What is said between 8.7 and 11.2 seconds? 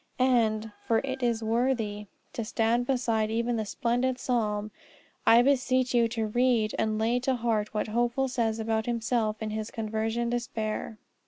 himself in his conversion despair.